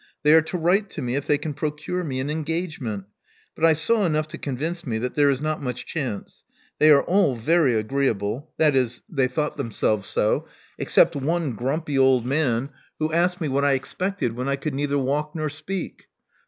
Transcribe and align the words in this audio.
They 0.23 0.33
are 0.33 0.41
to 0.41 0.57
write 0.57 0.89
to 0.89 1.01
me 1.03 1.13
if 1.15 1.27
they 1.27 1.37
can 1.37 1.53
procure 1.53 2.03
me 2.03 2.19
an 2.19 2.27
engagement; 2.31 3.03
but 3.53 3.63
I 3.63 3.73
saw 3.73 4.03
enough 4.03 4.27
to 4.29 4.39
convince 4.39 4.83
me 4.83 4.97
that 4.97 5.13
there 5.13 5.29
is 5.29 5.41
not 5.41 5.61
much 5.61 5.85
chance. 5.85 6.43
They 6.79 6.89
are 6.89 7.03
all 7.03 7.35
very 7.35 7.75
agreeable— 7.75 8.49
that 8.57 8.75
is, 8.75 9.03
they 9.07 9.27
thought 9.27 9.57
them 9.57 9.71
selves 9.71 10.07
so— 10.07 10.47
except 10.79 11.15
one 11.15 11.51
grumpy 11.53 11.99
old 11.99 12.25
man, 12.25 12.69
who 12.97 13.13
asked 13.13 13.39
me 13.39 13.45
82 13.45 13.53
Love 13.53 13.57
Among 13.59 13.61
the 13.61 13.67
Artists 13.67 13.67
what 13.67 13.67
I 13.67 13.73
expected 14.07 14.33
when 14.35 14.47
I 14.49 14.55
could 14.55 14.73
neither 14.73 14.97
walk 14.97 15.35
nor 15.35 15.49
speak. 15.51 16.05